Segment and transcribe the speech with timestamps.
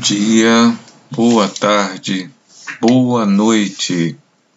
[0.00, 0.74] dia,
[1.10, 2.30] boa tarde,
[2.80, 4.16] boa noite.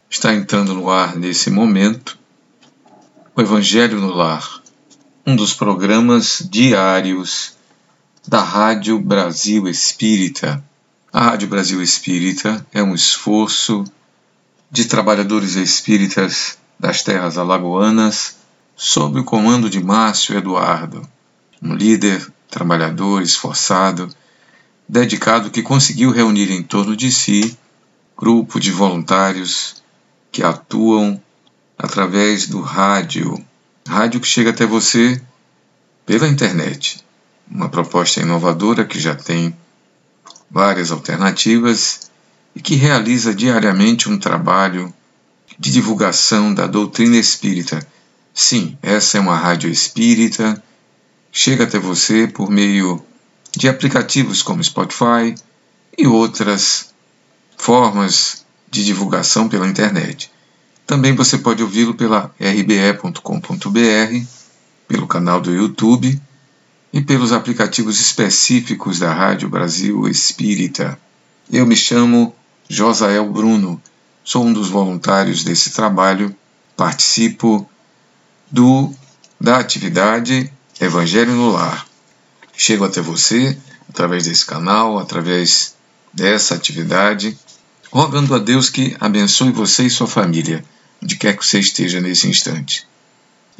[0.09, 2.17] Está entrando no ar nesse momento
[3.35, 4.61] o Evangelho no Lar,
[5.27, 7.55] um dos programas diários
[8.25, 10.63] da Rádio Brasil Espírita.
[11.11, 13.83] A Rádio Brasil Espírita é um esforço
[14.71, 18.37] de trabalhadores espíritas das terras alagoanas
[18.77, 21.05] sob o comando de Márcio Eduardo,
[21.61, 24.07] um líder trabalhador esforçado
[24.87, 27.57] dedicado que conseguiu reunir em torno de si
[28.17, 29.83] grupo de voluntários
[30.31, 31.21] que atuam
[31.77, 33.43] através do rádio,
[33.87, 35.21] rádio que chega até você
[36.05, 37.03] pela internet.
[37.49, 39.55] Uma proposta inovadora que já tem
[40.49, 42.11] várias alternativas
[42.55, 44.93] e que realiza diariamente um trabalho
[45.57, 47.85] de divulgação da doutrina espírita.
[48.33, 50.61] Sim, essa é uma rádio espírita,
[51.31, 53.03] chega até você por meio
[53.55, 55.35] de aplicativos como Spotify
[55.97, 56.93] e outras
[57.55, 60.31] formas de divulgação pela internet.
[60.85, 64.25] Também você pode ouvi-lo pela rbe.com.br,
[64.87, 66.19] pelo canal do YouTube
[66.91, 70.99] e pelos aplicativos específicos da Rádio Brasil Espírita.
[71.51, 72.35] Eu me chamo
[72.67, 73.81] Josael Bruno,
[74.23, 76.35] sou um dos voluntários desse trabalho,
[76.75, 77.69] participo
[78.49, 78.91] do
[79.39, 81.92] da atividade Evangelho no Lar
[82.55, 83.57] chego até você
[83.89, 85.75] através desse canal, através
[86.13, 87.37] dessa atividade,
[87.91, 90.63] rogando a Deus que abençoe você e sua família,
[91.01, 92.87] onde quer que você esteja nesse instante.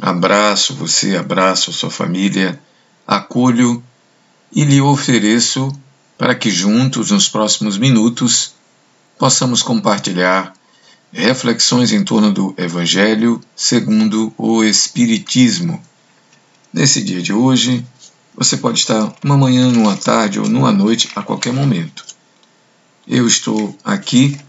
[0.01, 2.59] Abraço você, abraço sua família,
[3.05, 3.83] acolho
[4.51, 5.71] e lhe ofereço
[6.17, 8.53] para que juntos, nos próximos minutos,
[9.17, 10.53] possamos compartilhar
[11.11, 15.81] reflexões em torno do Evangelho segundo o Espiritismo.
[16.73, 17.85] Nesse dia de hoje,
[18.35, 22.03] você pode estar uma manhã, numa tarde ou numa noite, a qualquer momento.
[23.07, 24.39] Eu estou aqui,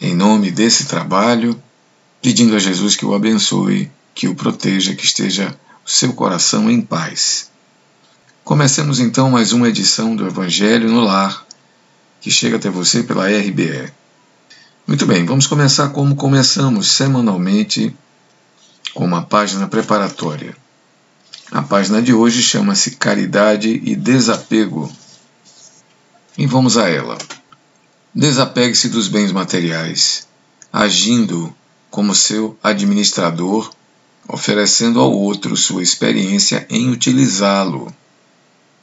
[0.00, 1.60] em nome desse trabalho,
[2.20, 6.80] pedindo a Jesus que o abençoe, que o proteja, que esteja o seu coração em
[6.80, 7.50] paz.
[8.44, 11.46] Comecemos então mais uma edição do Evangelho no Lar,
[12.20, 13.92] que chega até você pela RBE.
[14.86, 17.94] Muito bem, vamos começar como começamos semanalmente,
[18.94, 20.56] com uma página preparatória.
[21.54, 24.90] A página de hoje chama-se Caridade e Desapego.
[26.38, 27.18] E vamos a ela.
[28.14, 30.26] Desapegue-se dos bens materiais,
[30.72, 31.54] agindo
[31.90, 33.70] como seu administrador,
[34.26, 37.94] oferecendo ao outro sua experiência em utilizá-lo.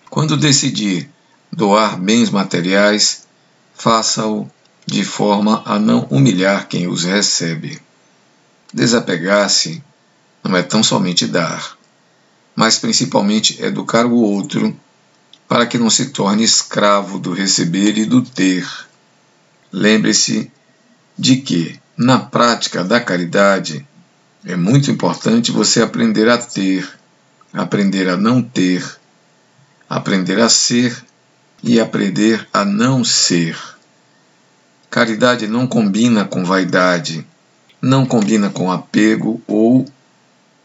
[0.07, 1.09] Quando decidir
[1.51, 3.25] doar bens materiais,
[3.73, 4.47] faça-o
[4.85, 7.81] de forma a não humilhar quem os recebe.
[8.71, 9.83] Desapegar-se
[10.43, 11.78] não é tão somente dar,
[12.59, 14.77] mas principalmente educar o outro
[15.47, 18.67] para que não se torne escravo do receber e do ter.
[19.71, 20.51] Lembre-se
[21.17, 23.87] de que, na prática da caridade,
[24.43, 26.85] é muito importante você aprender a ter,
[27.53, 28.85] aprender a não ter,
[29.89, 31.01] aprender a ser
[31.63, 33.57] e aprender a não ser.
[34.89, 37.25] Caridade não combina com vaidade,
[37.81, 39.85] não combina com apego ou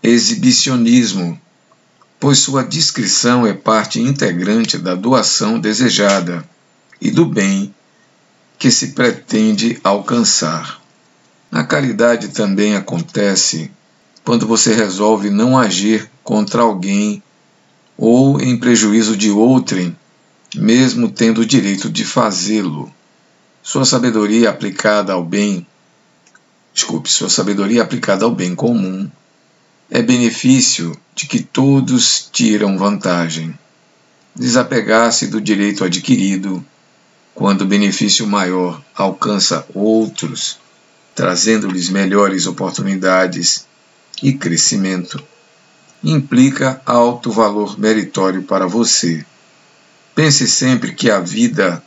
[0.03, 1.41] exibicionismo
[2.19, 6.49] pois sua discrição é parte integrante da doação desejada
[7.01, 7.75] e do bem
[8.59, 10.81] que se pretende alcançar.
[11.53, 13.71] A caridade também acontece
[14.25, 17.23] quando você resolve não agir contra alguém
[17.97, 19.97] ou em prejuízo de outrem,
[20.57, 22.93] mesmo tendo o direito de fazê-lo.
[23.63, 25.67] Sua sabedoria aplicada ao bem,
[26.73, 29.11] desculpe, sua sabedoria aplicada ao bem comum
[29.91, 33.57] é benefício de que todos tiram vantagem.
[34.35, 36.65] Desapegar-se do direito adquirido,
[37.35, 40.59] quando o benefício maior alcança outros,
[41.15, 43.67] trazendo-lhes melhores oportunidades
[44.23, 45.23] e crescimento,
[46.03, 49.25] implica alto valor meritório para você.
[50.15, 51.83] Pense sempre que a vida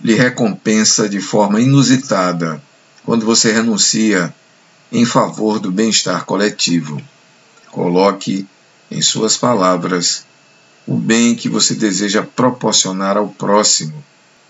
[0.00, 2.62] lhe recompensa de forma inusitada
[3.04, 4.34] quando você renuncia
[4.92, 7.00] em favor do bem-estar coletivo.
[7.70, 8.46] Coloque
[8.90, 10.24] em suas palavras
[10.86, 14.02] o bem que você deseja proporcionar ao próximo,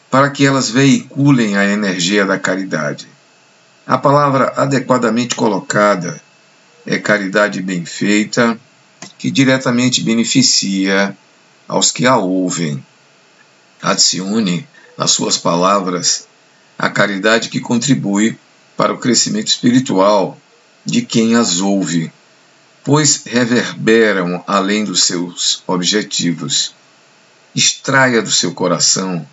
[0.09, 3.09] para que elas veiculem a energia da caridade.
[3.85, 6.21] A palavra adequadamente colocada
[6.87, 8.59] é caridade bem feita,
[9.19, 11.17] que diretamente beneficia
[11.67, 12.85] aos que a ouvem.
[13.83, 14.67] Adicione
[14.97, 16.29] nas suas palavras
[16.79, 18.39] a caridade que contribui
[18.77, 20.39] para o crescimento espiritual
[20.85, 22.13] de quem as ouve
[22.89, 26.75] pois reverberam além dos seus objetivos.
[27.55, 29.29] Extraia do seu coração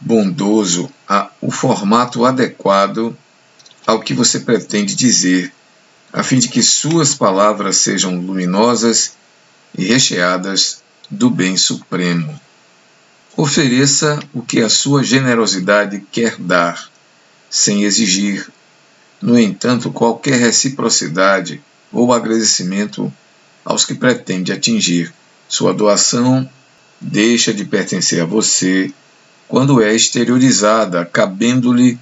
[0.00, 3.16] bondoso a, o formato adequado
[3.86, 5.52] ao que você pretende dizer,
[6.12, 9.12] a fim de que suas palavras sejam luminosas
[9.78, 12.36] e recheadas do bem supremo.
[13.36, 16.90] Ofereça o que a sua generosidade quer dar,
[17.48, 18.50] sem exigir,
[19.22, 21.62] no entanto, qualquer reciprocidade
[21.92, 23.12] ou agradecimento
[23.64, 25.12] aos que pretende atingir.
[25.48, 26.48] Sua doação
[27.00, 28.92] deixa de pertencer a você
[29.48, 31.98] quando é exteriorizada, cabendo-lhe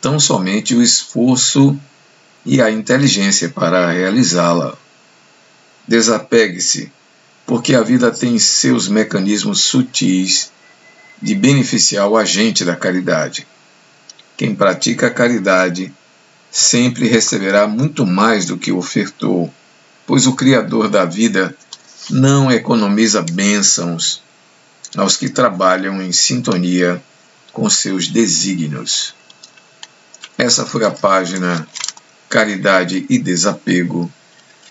[0.00, 1.78] tão somente o esforço
[2.44, 4.76] e a inteligência para realizá-la.
[5.86, 6.90] Desapegue-se,
[7.46, 10.50] porque a vida tem seus mecanismos sutis
[11.20, 13.46] de beneficiar o agente da caridade.
[14.36, 15.92] Quem pratica a caridade
[16.50, 19.52] sempre receberá muito mais do que ofertou,
[20.06, 21.56] pois o Criador da vida
[22.10, 24.22] não economiza bênçãos
[24.96, 27.02] aos que trabalham em sintonia
[27.52, 29.14] com seus desígnios.
[30.36, 31.66] Essa foi a página
[32.28, 34.10] Caridade e Desapego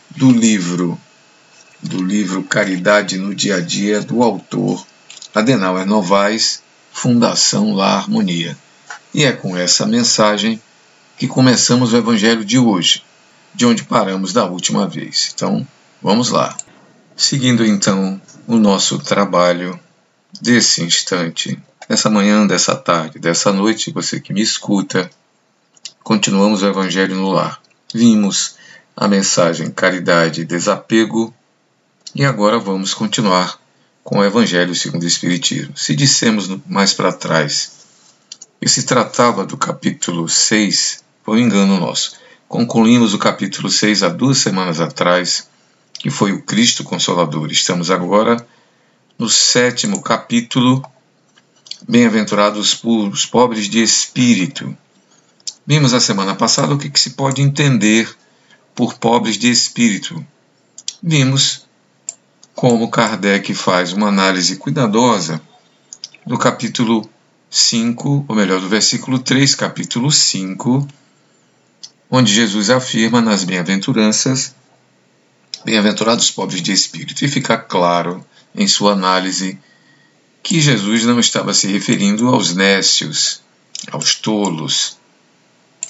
[0.09, 0.99] do livro
[1.81, 4.85] do livro Caridade no Dia a Dia do autor
[5.33, 8.57] Adenauer Novaes, Fundação La Harmonia.
[9.13, 10.59] E é com essa mensagem
[11.17, 13.03] que começamos o evangelho de hoje,
[13.53, 15.31] de onde paramos da última vez.
[15.33, 15.67] Então,
[16.01, 16.55] vamos lá.
[17.15, 19.79] Seguindo então o nosso trabalho
[20.39, 21.59] desse instante,
[21.89, 25.09] dessa manhã, dessa tarde, dessa noite, você que me escuta,
[26.03, 27.59] continuamos o Evangelho no lar.
[27.91, 28.55] Vimos
[28.95, 31.33] a mensagem caridade e desapego
[32.13, 33.59] e agora vamos continuar
[34.03, 35.75] com o Evangelho segundo o Espiritismo.
[35.75, 37.71] Se dissemos mais para trás
[38.59, 42.13] que se tratava do capítulo 6, foi um engano nosso.
[42.47, 45.49] Concluímos o capítulo 6 há duas semanas atrás,
[45.95, 47.51] que foi o Cristo Consolador.
[47.51, 48.47] Estamos agora
[49.19, 50.81] no sétimo capítulo,
[51.85, 54.73] Bem-aventurados os pobres de espírito.
[55.65, 58.09] Vimos a semana passada o que, que se pode entender
[58.73, 60.25] por pobres de espírito.
[61.03, 61.67] Vimos
[62.55, 65.41] como Kardec faz uma análise cuidadosa
[66.25, 67.07] do capítulo
[67.49, 70.87] 5, ou melhor, do versículo 3, capítulo 5,
[72.09, 74.55] onde Jesus afirma nas bem-aventuranças,
[75.65, 78.25] bem-aventurados pobres de espírito, e fica claro
[78.55, 79.59] em sua análise
[80.41, 83.41] que Jesus não estava se referindo aos nécios,
[83.91, 84.97] aos tolos,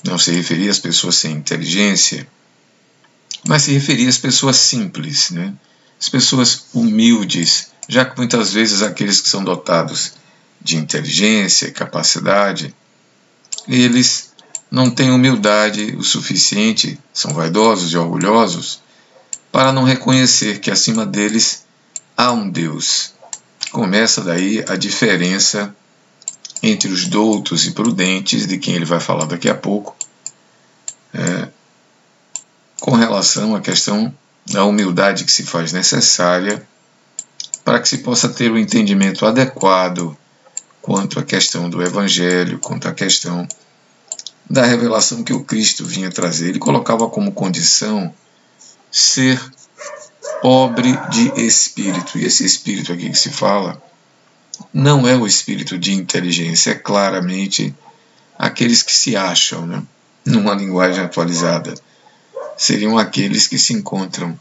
[0.03, 2.27] não se referia às pessoas sem inteligência,
[3.47, 5.53] mas se referia às pessoas simples, né?
[5.99, 10.13] as pessoas humildes, já que muitas vezes aqueles que são dotados
[10.61, 12.73] de inteligência, capacidade,
[13.67, 14.26] eles
[14.69, 18.81] não têm humildade o suficiente, são vaidosos e orgulhosos,
[19.51, 21.65] para não reconhecer que acima deles
[22.15, 23.13] há um Deus.
[23.71, 25.75] Começa daí a diferença
[26.61, 29.95] entre os doutos e prudentes, de quem ele vai falar daqui a pouco,
[31.13, 31.47] é,
[32.79, 34.13] com relação à questão
[34.45, 36.65] da humildade que se faz necessária
[37.63, 40.17] para que se possa ter o um entendimento adequado
[40.81, 43.45] quanto à questão do Evangelho, quanto à questão
[44.49, 46.49] da revelação que o Cristo vinha trazer.
[46.49, 48.13] Ele colocava como condição
[48.91, 49.39] ser
[50.41, 52.17] pobre de espírito.
[52.17, 53.81] E esse espírito aqui que se fala
[54.73, 57.75] não é o espírito de inteligência, é claramente
[58.37, 59.83] aqueles que se acham, né?
[60.25, 61.73] numa linguagem atualizada.
[62.57, 64.37] Seriam aqueles que se encontram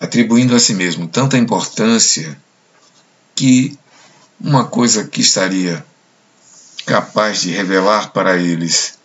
[0.00, 2.36] atribuindo a si mesmo tanta importância
[3.34, 3.78] que
[4.40, 5.84] uma coisa que estaria
[6.86, 8.98] capaz de revelar para eles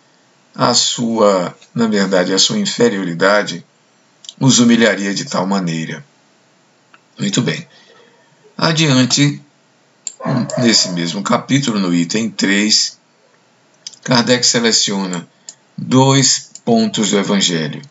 [0.56, 3.64] a sua, na verdade, a sua inferioridade,
[4.40, 6.04] os humilharia de tal maneira.
[7.18, 7.66] Muito bem.
[8.56, 9.40] Adiante,
[10.58, 12.98] nesse mesmo capítulo, no item 3,
[14.02, 15.28] Kardec seleciona
[15.76, 17.82] dois pontos do Evangelho.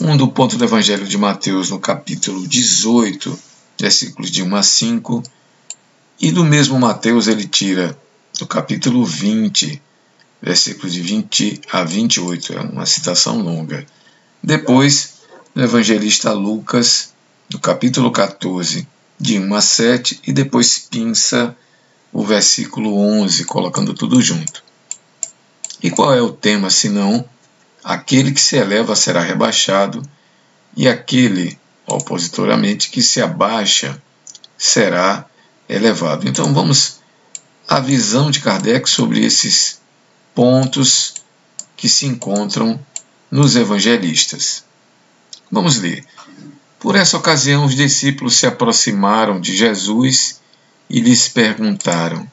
[0.00, 3.36] Um do ponto do Evangelho de Mateus, no capítulo 18,
[3.80, 5.22] versículos de 1 a 5,
[6.20, 7.98] e do mesmo Mateus ele tira
[8.38, 9.82] do capítulo 20,
[10.40, 13.84] versículos de 20 a 28, é uma citação longa.
[14.42, 15.18] Depois,
[15.54, 17.12] no evangelista Lucas,
[17.52, 18.86] no capítulo 14,
[19.18, 21.56] de 1 a 7, e depois pinça
[22.12, 24.62] o versículo 11, colocando tudo junto.
[25.82, 27.28] E qual é o tema, senão
[27.82, 30.02] aquele que se eleva será rebaixado,
[30.76, 34.00] e aquele, opositoramente, que se abaixa
[34.56, 35.26] será
[35.68, 36.28] elevado.
[36.28, 37.00] Então vamos
[37.66, 39.77] à visão de Kardec sobre esses
[40.38, 41.14] pontos
[41.76, 42.78] que se encontram
[43.28, 44.62] nos evangelistas.
[45.50, 46.06] Vamos ler.
[46.78, 50.40] Por essa ocasião, os discípulos se aproximaram de Jesus
[50.88, 52.30] e lhes perguntaram: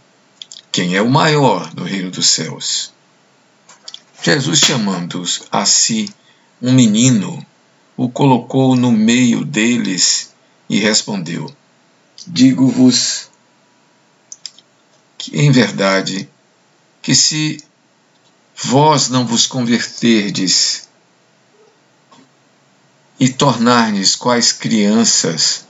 [0.72, 2.94] quem é o maior no reino dos céus.
[4.22, 6.08] Jesus, chamando a si
[6.62, 7.44] um menino,
[7.98, 10.32] o colocou no meio deles
[10.70, 11.52] e respondeu:
[12.28, 13.32] Digo-vos
[15.18, 16.30] que, em verdade,
[17.02, 17.66] que se
[18.56, 20.88] vós não vos converterdes
[23.20, 25.66] e tornardes quais crianças,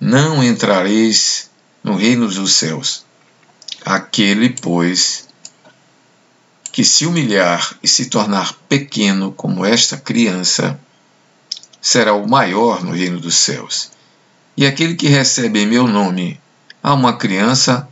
[0.00, 1.50] não entrareis
[1.82, 3.04] no reino dos céus.
[3.84, 5.28] Aquele, pois,
[6.72, 10.78] que se humilhar e se tornar pequeno como esta criança,
[11.80, 13.90] será o maior no reino dos céus.
[14.56, 16.40] E aquele que recebe em meu nome
[16.82, 17.88] a uma criança,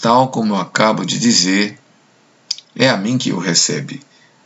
[0.00, 1.78] tal como eu acabo de dizer,
[2.76, 4.00] é a mim que o recebe.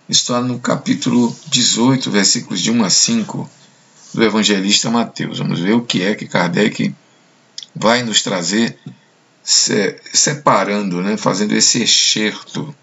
[0.09, 3.51] Está no capítulo 18, versículos de 1 a 5
[4.15, 5.39] do evangelista Mateus.
[5.39, 6.95] Vamos ver o que é que Kardec
[7.75, 8.79] vai nos trazer
[9.43, 12.75] separando, né, fazendo esse excerto,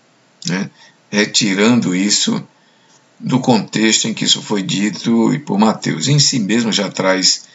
[0.48, 0.70] né,
[1.12, 2.44] retirando isso
[3.20, 6.08] do contexto em que isso foi dito e por Mateus.
[6.08, 7.46] Em si mesmo já traz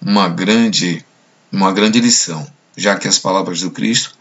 [0.00, 1.04] uma grande,
[1.52, 2.46] uma grande lição,
[2.76, 4.16] já que as palavras do Cristo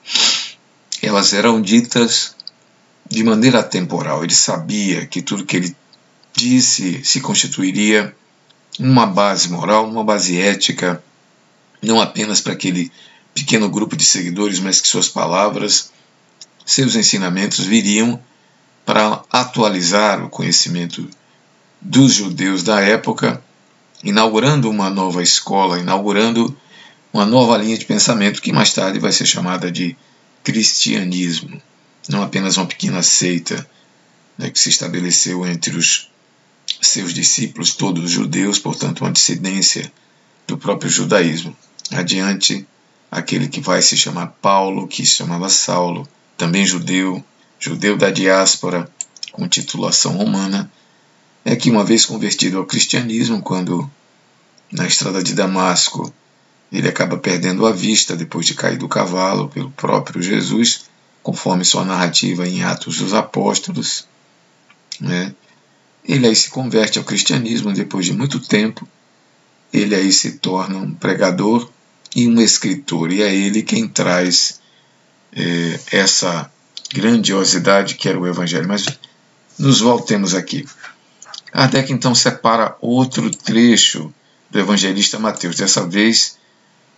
[1.01, 2.35] elas eram ditas
[3.09, 4.23] de maneira temporal.
[4.23, 5.75] Ele sabia que tudo que ele
[6.33, 8.15] disse se constituiria
[8.79, 11.03] numa base moral, numa base ética,
[11.81, 12.91] não apenas para aquele
[13.33, 15.91] pequeno grupo de seguidores, mas que suas palavras,
[16.65, 18.19] seus ensinamentos viriam
[18.85, 21.07] para atualizar o conhecimento
[21.79, 23.41] dos judeus da época,
[24.03, 26.55] inaugurando uma nova escola, inaugurando
[27.11, 29.95] uma nova linha de pensamento que mais tarde vai ser chamada de
[30.43, 31.61] cristianismo,
[32.09, 33.67] não apenas uma pequena seita
[34.37, 36.09] né, que se estabeleceu entre os
[36.81, 39.91] seus discípulos, todos judeus, portanto, uma dissidência
[40.47, 41.55] do próprio judaísmo.
[41.91, 42.65] Adiante,
[43.11, 46.07] aquele que vai se chamar Paulo, que se chamava Saulo,
[46.37, 47.23] também judeu,
[47.59, 48.89] judeu da diáspora,
[49.31, 50.71] com titulação romana,
[51.45, 53.89] é que, uma vez convertido ao cristianismo, quando
[54.71, 56.13] na estrada de Damasco
[56.71, 60.85] ele acaba perdendo a vista depois de cair do cavalo pelo próprio Jesus,
[61.23, 64.05] conforme sua narrativa em Atos dos Apóstolos.
[64.99, 65.33] Né?
[66.03, 68.87] Ele aí se converte ao cristianismo depois de muito tempo.
[69.71, 71.69] Ele aí se torna um pregador
[72.15, 74.61] e um escritor, e é ele quem traz
[75.35, 76.51] é, essa
[76.93, 78.67] grandiosidade que era o Evangelho.
[78.67, 78.85] Mas
[79.57, 80.65] nos voltemos aqui.
[81.51, 84.13] Kardec então separa outro trecho
[84.49, 86.37] do evangelista Mateus, dessa vez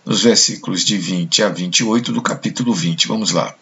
[0.04, 3.08] nos versículos de 20 a 28 do capítulo 20.
[3.08, 3.54] Vamos lá.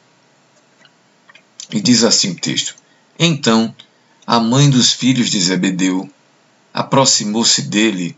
[1.74, 2.76] E diz assim o texto:
[3.18, 3.74] Então
[4.24, 6.08] a mãe dos filhos de Zebedeu
[6.72, 8.16] aproximou-se dele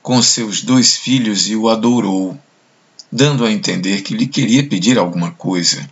[0.00, 2.38] com seus dois filhos e o adorou,
[3.10, 5.90] dando a entender que lhe queria pedir alguma coisa.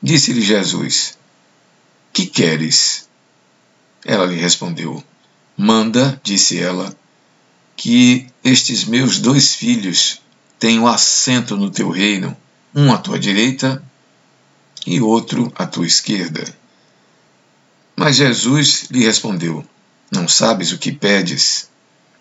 [0.00, 1.18] Disse-lhe Jesus:
[2.12, 3.08] Que queres?
[4.04, 5.02] Ela lhe respondeu:
[5.56, 6.96] Manda, disse ela,
[7.76, 10.22] que estes meus dois filhos
[10.60, 12.36] tenham assento no teu reino,
[12.72, 13.82] um à tua direita
[14.86, 16.44] e outro à tua esquerda.
[17.96, 19.64] Mas Jesus lhe respondeu:
[20.10, 21.70] Não sabes o que pedes?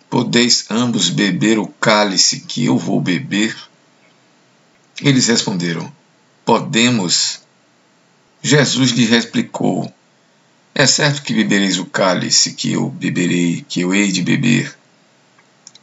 [0.09, 3.55] Podeis ambos beber o cálice que eu vou beber?
[5.01, 5.91] Eles responderam:
[6.45, 7.39] Podemos.
[8.43, 9.91] Jesus lhe replicou:
[10.75, 14.75] É certo que bebereis o cálice que eu beberei, que eu hei de beber.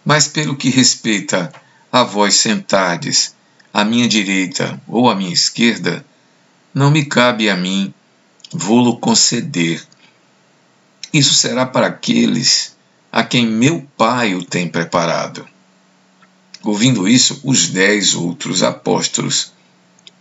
[0.05, 1.53] Mas pelo que respeita
[1.91, 3.35] a vós sentardes
[3.73, 6.05] à minha direita ou à minha esquerda,
[6.75, 7.93] não me cabe a mim
[8.53, 9.83] vô-lo conceder.
[11.13, 12.77] Isso será para aqueles
[13.11, 15.47] a quem meu Pai o tem preparado.
[16.63, 19.53] Ouvindo isso, os dez outros apóstolos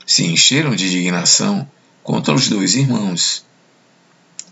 [0.05, 1.69] se encheram de indignação
[2.03, 3.45] contra os dois irmãos.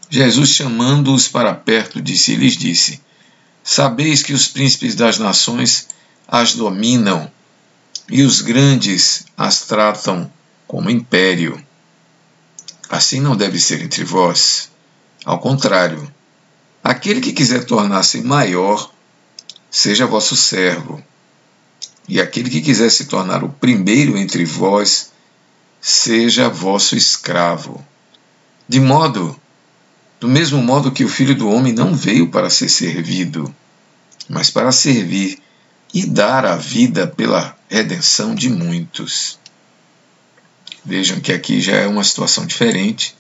[0.09, 3.01] Jesus, chamando-os para perto de si, lhes disse:
[3.63, 5.87] Sabeis que os príncipes das nações
[6.27, 7.31] as dominam
[8.09, 10.31] e os grandes as tratam
[10.67, 11.64] como império.
[12.95, 14.69] Assim não deve ser entre vós.
[15.25, 16.09] Ao contrário,
[16.81, 18.89] aquele que quiser tornar-se maior,
[19.69, 21.03] seja vosso servo.
[22.07, 25.11] E aquele que quiser se tornar o primeiro entre vós,
[25.81, 27.85] seja vosso escravo.
[28.65, 29.37] De modo,
[30.17, 33.53] do mesmo modo que o Filho do Homem não veio para ser servido,
[34.29, 35.37] mas para servir
[35.93, 39.37] e dar a vida pela redenção de muitos.
[40.85, 43.15] Vejam que aqui já é uma situação diferente,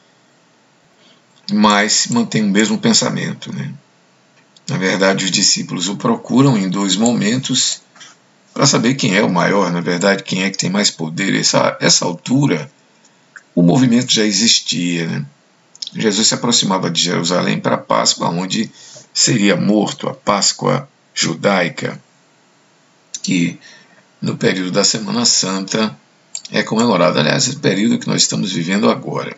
[1.51, 3.53] mas mantém o mesmo pensamento.
[3.53, 3.73] Né?
[4.69, 7.81] Na verdade, os discípulos o procuram em dois momentos
[8.53, 11.33] para saber quem é o maior, na verdade, quem é que tem mais poder.
[11.35, 12.71] Essa, essa altura,
[13.53, 15.07] o movimento já existia.
[15.07, 15.25] Né?
[15.93, 18.71] Jesus se aproximava de Jerusalém para a Páscoa, onde
[19.13, 21.99] seria morto, a Páscoa judaica,
[23.23, 23.59] que
[24.21, 25.97] no período da Semana Santa
[26.51, 27.19] é comemorado.
[27.19, 29.35] Aliás, esse período que nós estamos vivendo agora,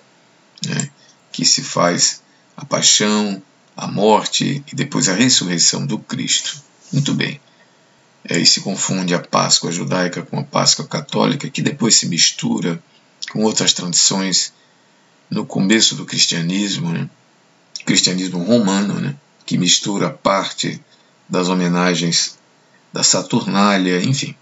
[0.66, 0.90] né?
[1.32, 2.22] que se faz
[2.56, 3.42] a paixão,
[3.76, 6.62] a morte e depois a ressurreição do Cristo.
[6.92, 7.40] Muito bem.
[8.28, 12.82] É, e se confunde a Páscoa judaica com a Páscoa católica, que depois se mistura
[13.32, 14.54] com outras tradições
[15.30, 17.10] no começo do cristianismo, né?
[17.86, 19.16] cristianismo romano, né?
[19.46, 20.82] que mistura parte
[21.30, 22.38] das homenagens
[22.92, 24.36] da Saturnália, enfim,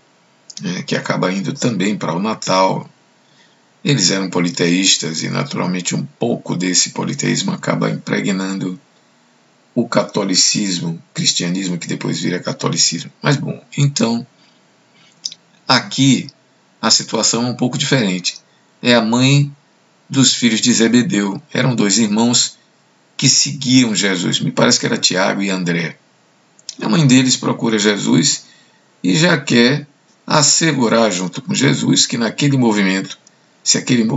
[0.62, 0.84] né?
[0.84, 2.90] que acaba indo também para o Natal.
[3.84, 8.80] Eles eram politeístas e, naturalmente, um pouco desse politeísmo acaba impregnando
[9.76, 13.12] o catolicismo, cristianismo que depois vira catolicismo.
[13.22, 14.26] Mas bom, então
[15.68, 16.30] aqui
[16.82, 18.38] a situação é um pouco diferente.
[18.82, 19.52] É a mãe
[20.10, 21.42] dos filhos de Zebedeu.
[21.54, 22.58] Eram dois irmãos
[23.18, 24.40] que seguiam Jesus.
[24.40, 25.98] Me parece que era Tiago e André.
[26.82, 28.46] A mãe deles procura Jesus
[29.04, 29.88] e já quer
[30.26, 33.18] assegurar junto com Jesus que naquele movimento,
[33.64, 34.08] se aquele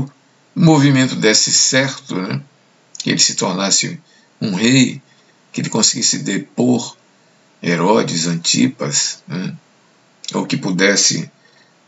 [0.54, 2.40] movimento desse certo, né,
[2.98, 4.00] que ele se tornasse
[4.40, 5.02] um rei,
[5.52, 6.96] que ele conseguisse depor
[7.62, 9.54] Herodes, Antipas, né?
[10.32, 11.30] ou que pudesse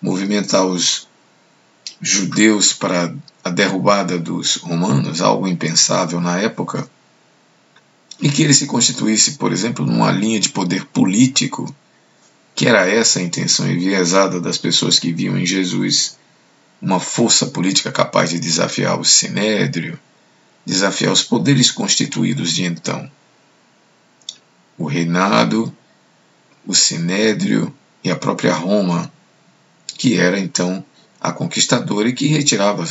[0.03, 1.09] movimentar os
[2.01, 6.89] judeus para a derrubada dos romanos, algo impensável na época,
[8.21, 11.75] e que ele se constituísse, por exemplo, numa linha de poder político,
[12.61, 16.19] que era essa a intenção enviesada das pessoas que viam em Jesus
[16.79, 19.99] uma força política capaz de desafiar o sinédrio,
[20.67, 23.11] desafiar os poderes constituídos de então
[24.77, 25.75] o reinado,
[26.67, 27.75] o sinédrio
[28.05, 29.11] e a própria Roma,
[29.97, 30.85] que era então
[31.19, 32.87] a conquistadora e que retirava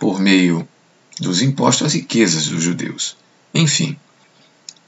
[0.00, 0.68] por meio
[1.20, 3.16] dos impostos as riquezas dos judeus.
[3.54, 3.96] Enfim,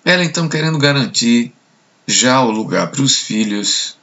[0.04, 1.52] ela então querendo garantir
[2.04, 3.96] já o lugar para os filhos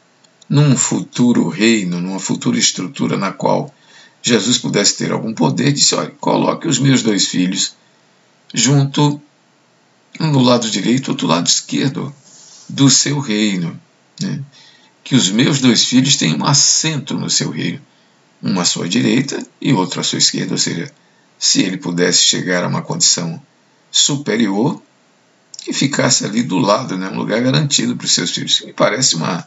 [0.50, 3.74] num futuro reino, numa futura estrutura na qual
[4.22, 7.76] Jesus pudesse ter algum poder, disse: olha, coloque os meus dois filhos
[8.54, 9.22] junto,
[10.20, 12.14] um do lado direito, outro do lado esquerdo
[12.70, 13.80] do seu reino.
[14.22, 14.42] Né?
[15.04, 17.82] Que os meus dois filhos tenham um assento no seu reino,
[18.42, 20.92] um à sua direita e outro à sua esquerda, ou seja,
[21.38, 23.42] se ele pudesse chegar a uma condição
[23.92, 24.82] superior,
[25.64, 27.10] que ficasse ali do lado, né?
[27.10, 28.62] um lugar garantido para os seus filhos.
[28.62, 29.46] Me parece uma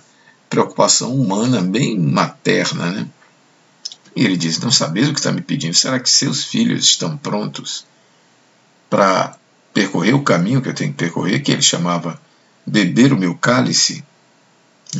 [0.48, 2.90] preocupação humana bem materna.
[2.90, 3.08] Né?
[4.14, 5.74] E ele diz: Não sabeis o que está me pedindo?
[5.74, 7.86] Será que seus filhos estão prontos
[8.90, 9.36] para
[9.72, 12.20] percorrer o caminho que eu tenho que percorrer, que ele chamava
[12.66, 14.04] beber o meu cálice?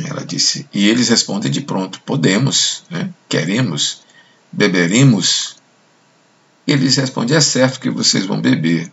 [0.05, 3.09] Ela disse, e eles respondem de pronto: podemos, né?
[3.27, 4.03] queremos,
[4.51, 5.55] beberemos.
[6.67, 8.91] Eles respondem: é certo que vocês vão beber,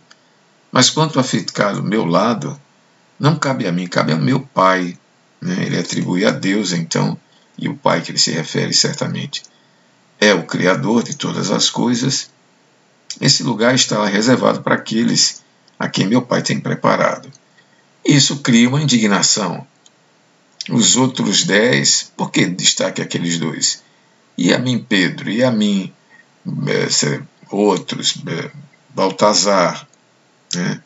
[0.71, 2.59] mas quanto a ficar do meu lado,
[3.19, 4.97] não cabe a mim, cabe ao meu Pai.
[5.41, 5.65] Né?
[5.65, 7.17] Ele atribui a Deus, então,
[7.57, 9.43] e o Pai que ele se refere certamente
[10.19, 12.29] é o Criador de todas as coisas.
[13.21, 15.43] Esse lugar está reservado para aqueles
[15.79, 17.31] a quem meu Pai tem preparado.
[18.03, 19.65] Isso cria uma indignação.
[20.69, 23.83] Os outros dez, por que destaque aqueles dois?
[24.37, 25.29] E a mim, Pedro?
[25.29, 25.93] E a mim,
[26.67, 28.51] eh, outros, eh,
[28.89, 29.87] Baltazar,
[30.53, 30.81] né?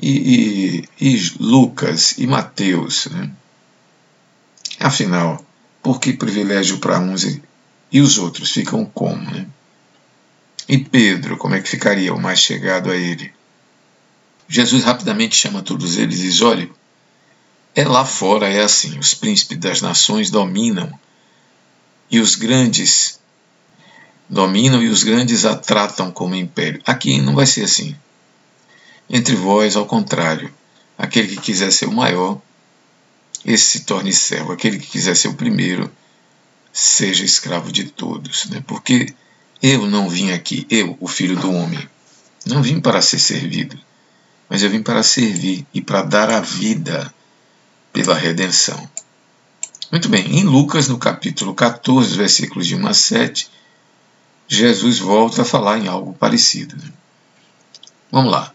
[0.00, 3.06] e, e, e, Lucas e Mateus?
[3.06, 3.30] Né?
[4.80, 5.44] Afinal,
[5.82, 7.42] por que privilégio para uns e,
[7.92, 9.30] e os outros ficam como?
[9.30, 9.46] Né?
[10.68, 13.32] E Pedro, como é que ficaria o mais chegado a ele?
[14.48, 16.68] Jesus rapidamente chama todos eles e diz: olha,
[17.74, 20.92] é lá fora é assim, os príncipes das nações dominam
[22.10, 23.18] e os grandes
[24.28, 26.80] dominam e os grandes a tratam como império.
[26.86, 27.96] Aqui não vai ser assim.
[29.08, 30.52] Entre vós, ao contrário,
[30.96, 32.40] aquele que quiser ser o maior,
[33.44, 35.90] esse se torne servo, aquele que quiser ser o primeiro,
[36.72, 38.46] seja escravo de todos.
[38.46, 38.62] Né?
[38.66, 39.14] Porque
[39.62, 41.88] eu não vim aqui, eu, o filho do homem,
[42.46, 43.78] não vim para ser servido,
[44.48, 47.12] mas eu vim para servir e para dar a vida
[47.92, 48.88] pela redenção.
[49.90, 53.50] Muito bem, em Lucas, no capítulo 14, versículos de 1 a 7,
[54.48, 56.76] Jesus volta a falar em algo parecido.
[56.76, 56.90] Né?
[58.10, 58.52] Vamos lá.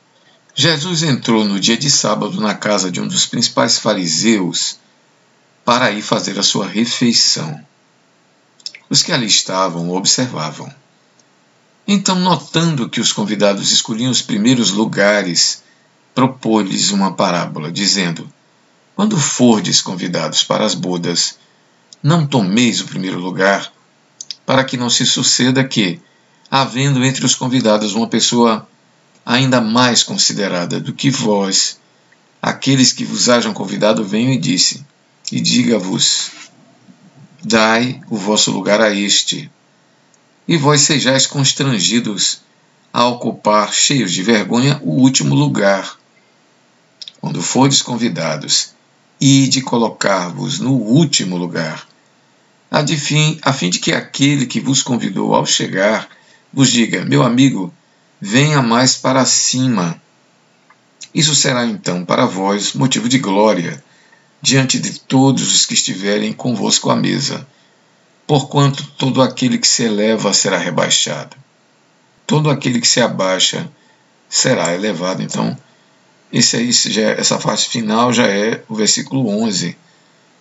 [0.54, 4.79] Jesus entrou no dia de sábado na casa de um dos principais fariseus
[5.70, 7.64] para ir fazer a sua refeição.
[8.90, 10.68] Os que ali estavam observavam.
[11.88, 15.62] Então, notando que os convidados escolhiam os primeiros lugares
[16.16, 18.28] propôs-lhes uma parábola, dizendo:
[18.96, 21.38] Quando fordes convidados para as bodas,
[22.02, 23.72] não tomeis o primeiro lugar,
[24.48, 26.02] para que não se suceda que,
[26.50, 28.68] havendo entre os convidados uma pessoa
[29.24, 31.80] ainda mais considerada do que vós,
[32.42, 34.84] aqueles que vos hajam convidado venham e disse,
[35.32, 36.32] e diga-vos,
[37.44, 39.50] dai o vosso lugar a este,
[40.48, 42.42] e vós sejais constrangidos
[42.92, 45.98] a ocupar, cheios de vergonha, o último lugar.
[47.22, 48.74] Quando fordes convidados,
[49.22, 51.86] e de colocar-vos no último lugar,
[52.72, 56.08] a, de fim, a fim de que aquele que vos convidou ao chegar
[56.52, 57.74] vos diga: Meu amigo,
[58.22, 60.02] venha mais para cima.
[61.14, 63.84] Isso será então para vós motivo de glória
[64.42, 67.48] diante de todos os que estiverem convosco à mesa,
[68.26, 71.36] porquanto todo aquele que se eleva será rebaixado,
[72.26, 73.70] todo aquele que se abaixa
[74.30, 75.22] será elevado.
[75.24, 75.58] Então,
[76.32, 79.76] esse aí, é, essa fase final já é o versículo 11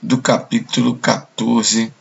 [0.03, 1.93] do capítulo 14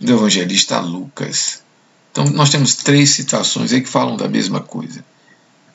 [0.00, 1.62] do evangelista Lucas.
[2.10, 5.04] Então, nós temos três citações aí que falam da mesma coisa.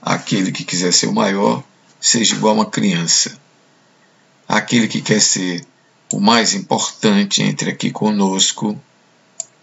[0.01, 1.63] Aquele que quiser ser o maior,
[1.99, 3.39] seja igual a uma criança.
[4.47, 5.65] Aquele que quer ser
[6.11, 8.79] o mais importante, entre aqui conosco,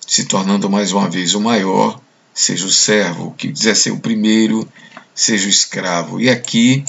[0.07, 2.01] se tornando mais uma vez o maior,
[2.35, 3.29] seja o servo.
[3.29, 4.69] O que quiser ser o primeiro,
[5.15, 6.21] seja o escravo.
[6.21, 6.85] E aqui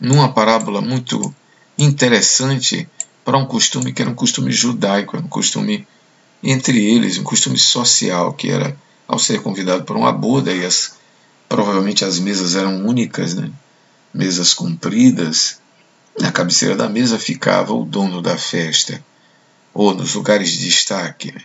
[0.00, 1.34] numa parábola muito
[1.76, 2.88] interessante
[3.24, 5.86] para um costume que era um costume judaico, era um costume
[6.42, 8.76] entre eles, um costume social, que era
[9.06, 10.94] ao ser convidado para uma boda, e as,
[11.48, 13.50] provavelmente as mesas eram únicas, né?
[14.14, 15.60] mesas compridas,
[16.20, 19.02] na cabeceira da mesa ficava o dono da festa,
[19.72, 21.32] ou nos lugares de destaque.
[21.32, 21.42] Né?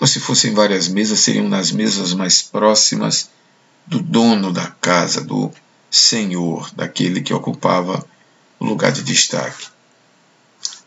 [0.00, 3.30] Ou se fossem várias mesas, seriam nas mesas mais próximas
[3.86, 5.50] do dono da casa, do
[5.90, 8.04] senhor, daquele que ocupava
[8.58, 9.66] o lugar de destaque.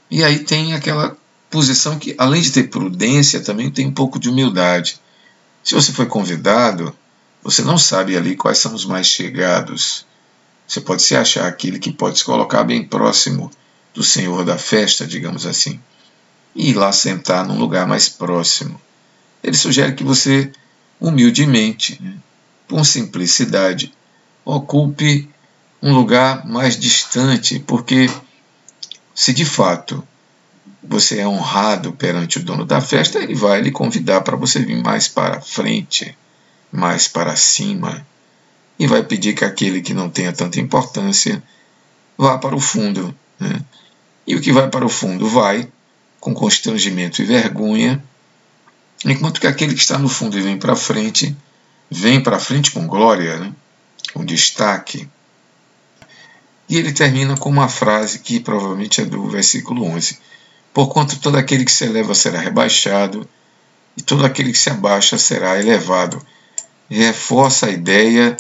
[0.10, 1.18] E aí tem aquela
[1.50, 5.00] posição que, além de ter prudência, também tem um pouco de humildade.
[5.64, 6.96] Se você foi convidado,
[7.44, 10.06] você não sabe ali quais são os mais chegados.
[10.68, 13.52] Você pode se achar aquele que pode se colocar bem próximo
[13.94, 15.80] do senhor da festa, digamos assim,
[16.56, 18.80] e ir lá sentar num lugar mais próximo.
[19.44, 20.52] Ele sugere que você,
[21.00, 22.16] humildemente, né,
[22.68, 23.94] com simplicidade,
[24.44, 25.30] ocupe
[25.82, 28.10] um lugar mais distante, porque
[29.14, 30.06] se de fato
[30.84, 34.82] você é honrado perante o dono da festa, ele vai lhe convidar para você vir
[34.82, 36.18] mais para frente,
[36.72, 38.06] mais para cima,
[38.78, 41.42] e vai pedir que aquele que não tenha tanta importância
[42.18, 43.16] vá para o fundo.
[43.40, 43.62] Né?
[44.28, 45.68] E o que vai para o fundo vai
[46.20, 48.04] com constrangimento e vergonha,
[49.06, 51.36] enquanto que aquele que está no fundo e vem para frente,
[51.90, 53.38] vem para frente com glória.
[53.38, 53.54] Né?
[54.16, 55.08] um destaque.
[56.68, 60.18] E ele termina com uma frase que provavelmente é do versículo 11:
[60.74, 63.28] Porquanto todo aquele que se eleva será rebaixado,
[63.96, 66.26] e todo aquele que se abaixa será elevado.
[66.90, 68.36] Reforça a ideia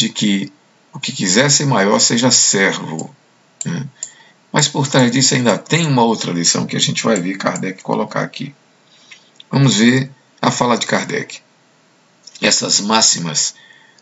[0.00, 0.50] de que
[0.94, 3.14] o que quiser ser maior seja servo.
[3.64, 3.86] Né?
[4.50, 7.82] Mas por trás disso ainda tem uma outra lição que a gente vai ver Kardec
[7.82, 8.54] colocar aqui.
[9.50, 10.10] Vamos ver
[10.40, 11.40] a fala de Kardec.
[12.40, 13.54] Essas máximas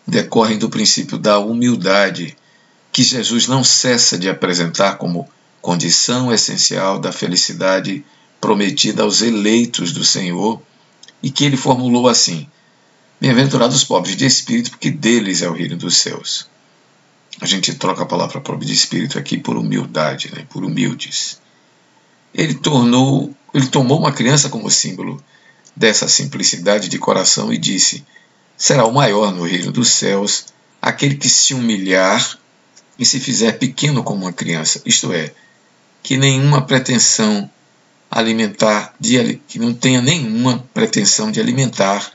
[0.06, 2.37] decorrem do princípio da humildade,
[2.92, 5.28] que Jesus não cessa de apresentar como
[5.61, 8.04] condição essencial da felicidade
[8.40, 10.62] prometida aos eleitos do Senhor,
[11.20, 12.48] e que ele formulou assim:
[13.20, 16.48] Bem-aventurados os pobres de espírito, porque deles é o reino dos céus.
[17.40, 20.46] A gente troca a palavra pobre de espírito aqui por humildade, né?
[20.48, 21.40] por humildes.
[22.33, 25.22] Ele tornou, ele tomou uma criança como símbolo
[25.74, 28.04] dessa simplicidade de coração e disse:
[28.57, 30.46] será o maior no reino dos céus
[30.81, 32.38] aquele que se humilhar
[32.98, 35.33] e se fizer pequeno como uma criança, isto é,
[36.02, 37.50] que nenhuma pretensão
[38.11, 42.12] alimentar, de, que não tenha nenhuma pretensão de alimentar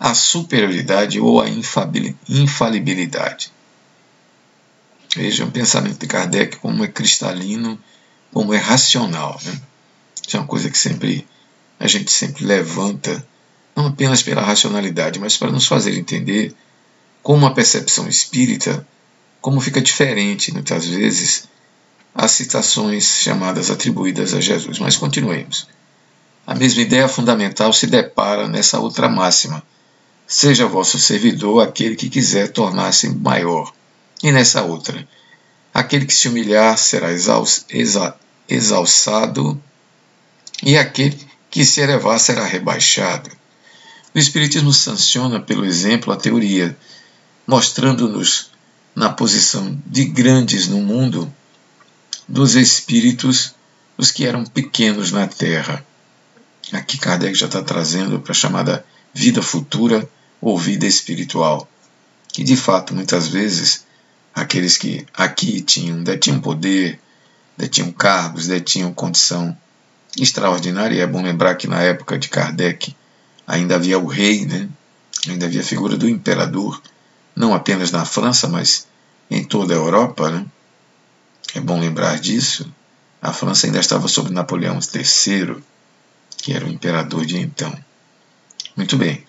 [0.00, 1.46] a superioridade ou a
[2.26, 3.52] infalibilidade.
[5.14, 7.78] Veja o pensamento de Kardec como é cristalino,
[8.32, 9.38] como é racional.
[9.44, 9.60] Né?
[10.26, 11.28] Isso é uma coisa que sempre
[11.78, 13.26] a gente sempre levanta
[13.76, 16.54] não apenas pela racionalidade, mas para nos fazer entender
[17.22, 18.86] como a percepção espírita,
[19.40, 21.48] como fica diferente, muitas vezes,
[22.14, 24.78] as citações chamadas atribuídas a Jesus.
[24.78, 25.68] Mas continuemos.
[26.46, 29.62] A mesma ideia fundamental se depara nessa outra máxima:
[30.30, 33.72] seja vosso servidor aquele que quiser tornar-se maior.
[34.22, 35.06] E nessa outra:
[35.74, 37.08] aquele que se humilhar será
[38.48, 39.60] exalçado,
[40.62, 41.18] e aquele
[41.50, 43.28] que se elevar será rebaixado.
[44.14, 46.78] O Espiritismo sanciona, pelo exemplo, a teoria,
[47.44, 48.52] mostrando-nos
[48.94, 51.32] na posição de grandes no mundo
[52.28, 53.52] dos espíritos,
[53.98, 55.84] os que eram pequenos na Terra.
[56.72, 60.08] Aqui Kardec já está trazendo para a chamada vida futura
[60.40, 61.68] ou vida espiritual,
[62.28, 63.84] que de fato muitas vezes
[64.34, 66.98] aqueles que aqui tinham, detinham poder,
[67.56, 69.56] detinham cargos, detinham condição
[70.18, 72.94] extraordinária, e é bom lembrar que na época de Kardec
[73.46, 74.68] ainda havia o rei, né?
[75.28, 76.80] ainda havia a figura do imperador,
[77.34, 78.86] não apenas na França, mas
[79.30, 80.30] em toda a Europa.
[80.30, 80.46] Né?
[81.54, 82.72] É bom lembrar disso.
[83.20, 85.56] A França ainda estava sob Napoleão III,
[86.38, 87.72] que era o imperador de então.
[88.76, 89.24] Muito bem.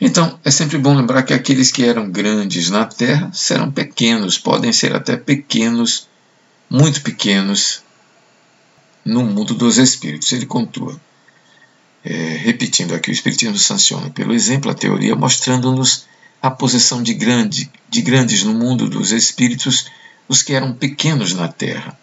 [0.00, 4.72] Então, é sempre bom lembrar que aqueles que eram grandes na terra serão pequenos, podem
[4.72, 6.06] ser até pequenos,
[6.68, 7.82] muito pequenos,
[9.04, 10.32] no mundo dos espíritos.
[10.32, 11.00] Ele continua.
[12.04, 16.06] É, repetindo aqui, o Espiritismo sanciona pelo exemplo a teoria, mostrando-nos
[16.42, 19.90] a posição de, grande, de grandes no mundo dos espíritos,
[20.28, 21.98] os que eram pequenos na terra.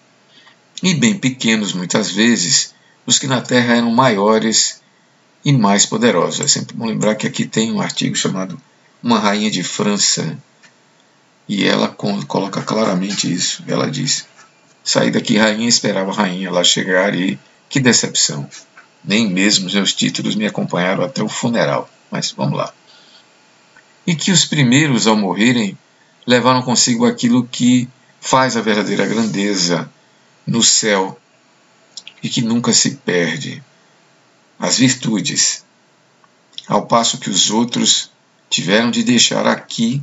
[0.81, 2.73] E bem pequenos, muitas vezes,
[3.05, 4.81] os que na terra eram maiores
[5.43, 6.41] e mais poderosos.
[6.41, 8.59] É sempre bom lembrar que aqui tem um artigo chamado
[9.01, 10.37] Uma Rainha de França,
[11.47, 13.63] e ela coloca claramente isso.
[13.67, 14.25] Ela diz:
[14.83, 18.47] Saí daqui, rainha, esperava a rainha lá chegar e que decepção.
[19.03, 21.89] Nem mesmo meus títulos me acompanharam até o funeral.
[22.09, 22.71] Mas vamos lá.
[24.05, 25.77] E que os primeiros, ao morrerem,
[26.25, 29.89] levaram consigo aquilo que faz a verdadeira grandeza
[30.45, 31.19] no céu
[32.21, 33.61] e que nunca se perde,
[34.59, 35.63] as virtudes,
[36.67, 38.11] ao passo que os outros
[38.49, 40.01] tiveram de deixar aqui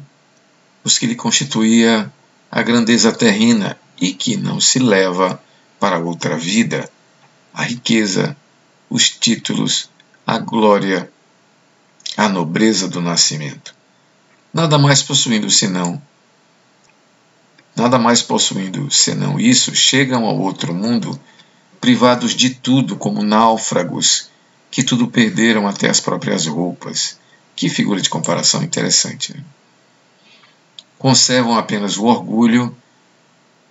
[0.84, 2.12] os que lhe constituía
[2.50, 5.40] a grandeza terrena e que não se leva
[5.78, 6.90] para outra vida,
[7.54, 8.36] a riqueza,
[8.88, 9.88] os títulos,
[10.26, 11.10] a glória,
[12.16, 13.74] a nobreza do nascimento.
[14.52, 16.02] Nada mais possuindo senão
[17.76, 21.18] nada mais possuindo senão isso, chegam ao outro mundo
[21.80, 24.28] privados de tudo como náufragos
[24.70, 27.18] que tudo perderam até as próprias roupas.
[27.56, 29.36] Que figura de comparação interessante.
[29.36, 29.42] Né?
[30.98, 32.74] Conservam apenas o orgulho,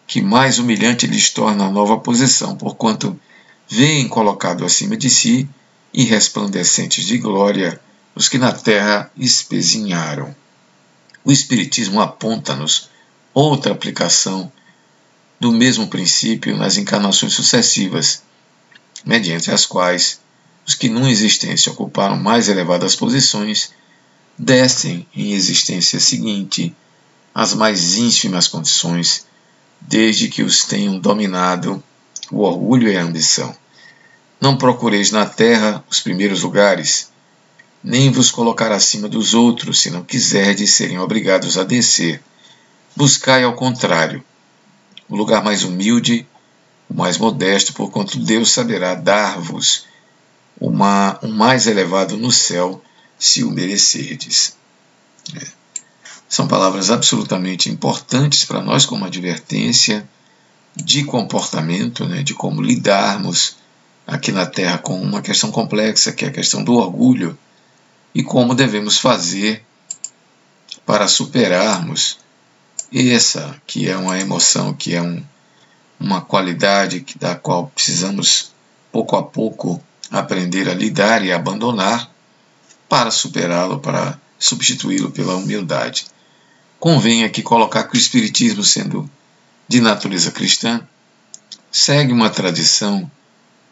[0.06, 3.20] que mais humilhante lhes torna a nova posição, porquanto
[3.68, 5.48] veem colocado acima de si
[5.94, 7.80] e resplandecentes de glória
[8.16, 10.36] os que na terra espezinharam.
[11.24, 12.90] O Espiritismo aponta-nos
[13.34, 14.52] outra aplicação
[15.40, 18.24] do mesmo princípio nas encarnações sucessivas,
[19.06, 20.20] mediante as quais
[20.66, 23.72] os que numa existência ocuparam mais elevadas posições
[24.38, 26.74] descem em existência seguinte
[27.34, 29.26] as mais ínfimas condições,
[29.82, 31.84] desde que os tenham dominado
[32.32, 33.56] o orgulho e a ambição.
[34.40, 37.10] Não procureis na terra os primeiros lugares,
[37.84, 42.22] nem vos colocar acima dos outros, se não quiserdes serem obrigados a descer.
[42.96, 44.24] Buscai, ao contrário,
[45.08, 46.28] o lugar mais humilde,
[46.90, 49.86] o mais modesto, porquanto Deus saberá dar-vos
[50.60, 52.82] o mais elevado no céu,
[53.18, 54.56] se o merecerdes.
[55.36, 55.48] É.
[56.28, 60.08] São palavras absolutamente importantes para nós, como advertência
[60.76, 63.58] de comportamento, né, de como lidarmos
[64.06, 67.38] aqui na Terra com uma questão complexa, que é a questão do orgulho,
[68.14, 69.64] e como devemos fazer
[70.86, 72.18] para superarmos
[72.92, 75.24] essa, que é uma emoção, que é um,
[76.00, 78.52] uma qualidade da qual precisamos
[78.92, 82.10] pouco a pouco aprender a lidar e abandonar
[82.88, 86.06] para superá-lo, para substituí-lo pela humildade.
[86.80, 89.10] Convém aqui colocar que o Espiritismo, sendo
[89.68, 90.82] de natureza cristã,
[91.72, 93.10] segue uma tradição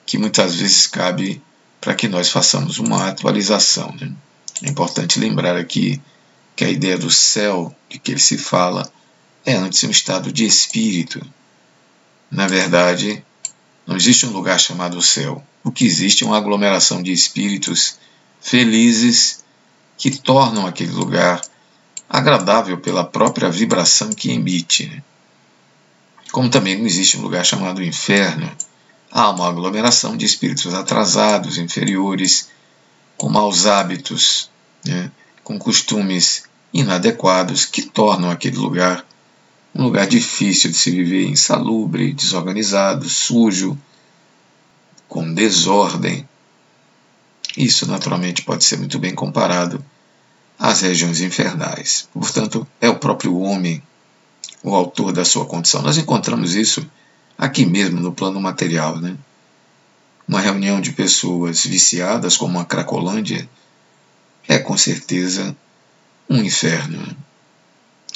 [0.06, 1.42] que muitas vezes cabe
[1.82, 3.94] para que nós façamos uma atualização.
[4.00, 4.12] Né?
[4.62, 6.02] É importante lembrar aqui
[6.56, 8.92] que a ideia do céu de que ele se fala
[9.46, 11.26] é antes um estado de espírito.
[12.30, 13.24] Na verdade,
[13.88, 15.42] não existe um lugar chamado céu.
[15.64, 17.98] O que existe é uma aglomeração de espíritos
[18.42, 19.46] felizes
[19.98, 21.42] que tornam aquele lugar
[22.10, 24.88] agradável pela própria vibração que emite.
[24.88, 25.02] Né?
[26.34, 28.52] Como também não existe um lugar chamado inferno,
[29.10, 32.50] há uma aglomeração de espíritos atrasados, inferiores,
[33.16, 34.50] com maus hábitos,
[34.86, 35.10] né?
[35.46, 39.07] com costumes inadequados que tornam aquele lugar
[39.74, 43.78] um lugar difícil de se viver, insalubre, desorganizado, sujo,
[45.08, 46.28] com desordem.
[47.56, 49.84] Isso, naturalmente, pode ser muito bem comparado
[50.60, 52.08] às regiões infernais.
[52.14, 53.82] Portanto, é o próprio homem
[54.64, 55.82] o autor da sua condição.
[55.82, 56.86] Nós encontramos isso
[57.38, 58.98] aqui mesmo no plano material.
[58.98, 59.16] Né?
[60.28, 63.48] Uma reunião de pessoas viciadas, como a Cracolândia,
[64.48, 65.56] é com certeza
[66.30, 67.16] um inferno.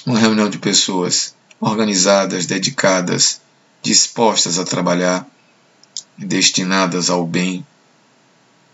[0.06, 3.40] Uma reunião de pessoas organizadas, dedicadas,
[3.82, 5.26] dispostas a trabalhar,
[6.18, 7.66] destinadas ao bem,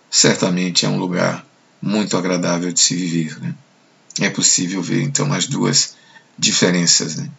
[0.10, 1.46] certamente é um lugar
[1.80, 3.40] muito agradável de se viver.
[3.40, 3.54] Né?
[4.26, 5.96] é possível ver então as duas
[6.38, 7.16] diferenças.
[7.16, 7.30] Né?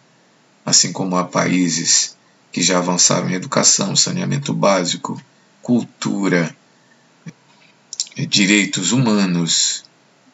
[0.65, 2.15] Assim como há países
[2.51, 5.21] que já avançaram em educação, saneamento básico,
[5.61, 6.55] cultura,
[8.15, 9.83] eh, direitos humanos,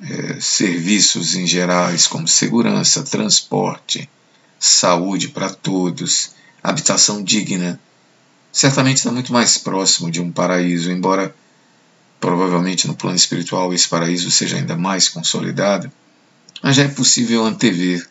[0.02, 4.10] é, serviços em gerais como segurança, transporte,
[4.60, 6.32] saúde para todos,
[6.64, 7.80] habitação digna,
[8.52, 11.36] certamente está muito mais próximo de um paraíso, embora
[12.20, 15.92] provavelmente no plano espiritual esse paraíso seja ainda mais consolidado,
[16.64, 18.08] mas já é possível antever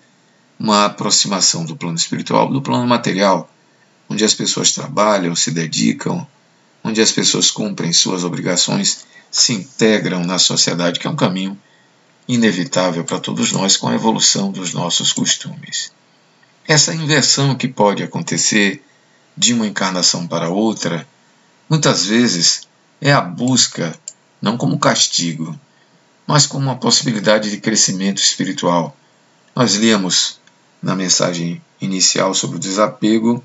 [0.59, 3.51] uma aproximação do plano espiritual do plano material,
[4.09, 6.27] onde as pessoas trabalham, se dedicam,
[6.83, 11.59] onde as pessoas cumprem suas obrigações, se integram na sociedade, que é um caminho
[12.29, 15.91] inevitável para todos nós com a evolução dos nossos costumes.
[16.67, 18.83] Essa inversão que pode acontecer
[19.37, 21.07] de uma encarnação para outra,
[21.69, 22.69] muitas vezes
[23.01, 23.99] é a busca,
[24.41, 25.59] não como castigo,
[26.27, 28.97] mas como uma possibilidade de crescimento espiritual.
[29.55, 30.41] Nós líamos
[30.83, 33.45] na mensagem inicial sobre o desapego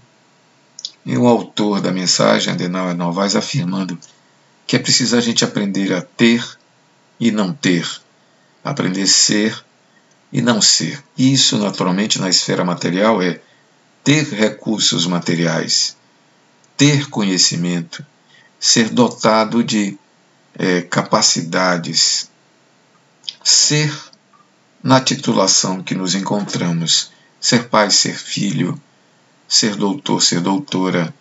[1.05, 3.99] e o autor da mensagem, Adenauer Novaes, afirmando
[4.65, 6.45] que é preciso a gente aprender a ter
[7.19, 7.85] e não ter
[8.63, 9.65] aprender a ser
[10.31, 11.03] e não ser.
[11.17, 13.39] Isso, naturalmente, na esfera material é
[14.03, 15.95] ter recursos materiais,
[16.77, 18.05] ter conhecimento,
[18.59, 19.97] ser dotado de
[20.55, 22.29] é, capacidades,
[23.43, 23.93] ser
[24.81, 28.79] na titulação que nos encontramos, ser pai, ser filho,
[29.47, 31.13] ser doutor, ser doutora,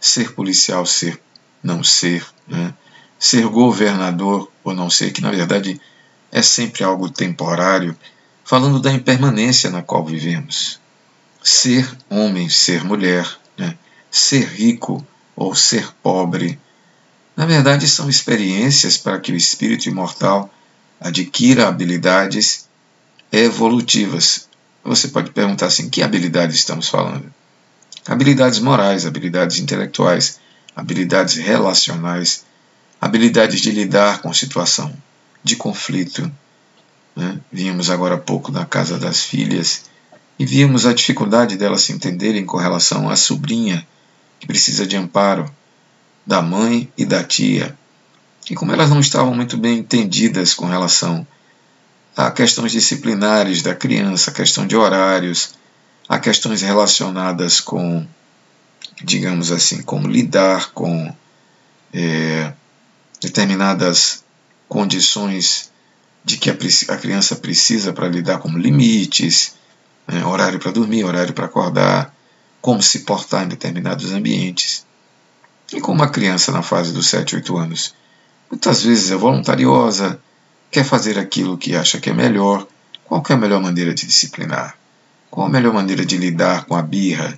[0.00, 1.20] ser policial, ser
[1.62, 2.74] não ser, né?
[3.18, 5.80] ser governador ou não ser, que na verdade
[6.30, 7.96] é sempre algo temporário,
[8.44, 10.78] falando da impermanência na qual vivemos.
[11.42, 13.26] Ser homem, ser mulher,
[13.56, 13.76] né?
[14.10, 15.04] ser rico
[15.34, 16.58] ou ser pobre,
[17.36, 20.52] na verdade são experiências para que o espírito imortal
[21.00, 22.68] adquira habilidades
[23.32, 24.48] evolutivas.
[24.84, 27.32] Você pode perguntar assim: que habilidades estamos falando?
[28.06, 30.38] Habilidades morais, habilidades intelectuais,
[30.76, 32.44] habilidades relacionais,
[33.00, 34.94] habilidades de lidar com situação
[35.42, 36.30] de conflito.
[37.16, 37.40] Né?
[37.92, 39.84] Agora há pouco na casa das filhas
[40.38, 43.86] e vimos a dificuldade delas se entenderem com relação à sobrinha
[44.40, 45.52] que precisa de amparo
[46.26, 47.76] da mãe e da tia.
[48.50, 51.26] E como elas não estavam muito bem entendidas com relação
[52.16, 55.54] a questões disciplinares da criança, a questão de horários,
[56.08, 58.06] a questões relacionadas com,
[59.02, 61.14] digamos assim, como lidar com
[61.92, 62.52] é,
[63.20, 64.24] determinadas
[64.68, 65.72] condições
[66.24, 69.54] de que a, criança precisa para lidar com limites,
[70.08, 72.14] né, horário para dormir, horário para acordar,
[72.60, 74.86] como se portar em determinados ambientes.
[75.72, 77.94] E como a criança na fase dos 7, 8 anos
[78.50, 80.20] muitas vezes é voluntariosa,
[80.70, 82.66] quer fazer aquilo que acha que é melhor,
[83.04, 84.76] qual é a melhor maneira de disciplinar?
[85.30, 87.36] Qual a melhor maneira de lidar com a birra?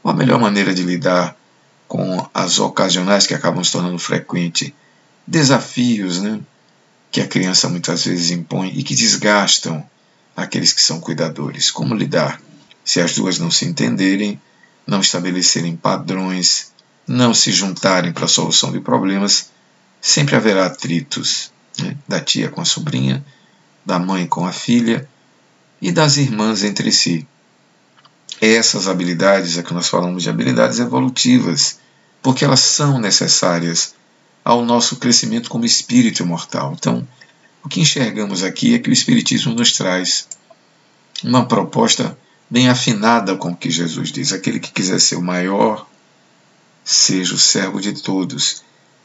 [0.00, 1.36] Qual a melhor maneira de lidar
[1.88, 4.72] com as ocasionais que acabam se tornando frequentes?
[5.26, 6.40] Desafios, né?
[7.12, 9.86] Que a criança muitas vezes impõe e que desgastam
[10.34, 11.70] aqueles que são cuidadores.
[11.70, 12.40] Como lidar?
[12.82, 14.40] Se as duas não se entenderem,
[14.86, 16.72] não estabelecerem padrões,
[17.06, 19.50] não se juntarem para a solução de problemas,
[20.00, 21.98] sempre haverá atritos né?
[22.08, 23.22] da tia com a sobrinha,
[23.84, 25.06] da mãe com a filha
[25.82, 27.28] e das irmãs entre si.
[28.40, 31.78] Essas habilidades, é que nós falamos de habilidades evolutivas,
[32.22, 33.94] porque elas são necessárias
[34.44, 36.74] ao nosso crescimento como espírito imortal.
[36.76, 37.06] Então,
[37.64, 40.26] o que enxergamos aqui é que o Espiritismo nos traz
[41.22, 42.18] uma proposta
[42.50, 45.86] bem afinada com o que Jesus diz: aquele que quiser ser o maior,
[46.84, 48.62] seja o servo de todos.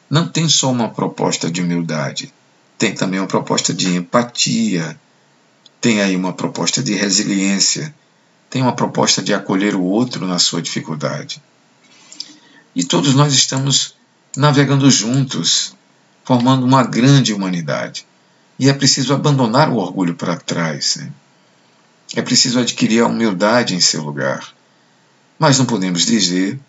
[0.09, 2.33] Não tem só uma proposta de humildade,
[2.77, 4.99] tem também uma proposta de empatia,
[5.81, 7.93] tem aí uma proposta de resiliência,
[8.49, 11.43] tem uma proposta de acolher o outro na sua dificuldade.
[12.73, 13.96] E todos nós estamos
[14.35, 15.75] navegando juntos,
[16.23, 18.05] formando uma grande humanidade.
[18.59, 20.97] E é preciso abandonar o orgulho para trás.
[20.97, 21.11] Né?
[22.15, 24.53] É preciso adquirir a humildade em seu lugar.
[25.37, 26.59] Mas não podemos dizer